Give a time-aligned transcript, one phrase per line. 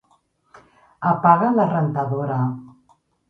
[1.09, 2.39] Apaga la rentadora.